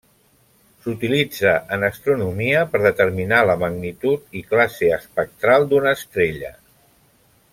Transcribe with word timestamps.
S'utilitza 0.85 1.51
en 1.77 1.85
astronomia 1.89 2.63
per 2.71 2.81
determinar 2.85 3.41
la 3.49 3.57
magnitud 3.65 4.35
i 4.41 4.43
classe 4.55 4.91
espectral 4.99 5.69
d'una 5.75 5.95
estrella. 6.01 6.53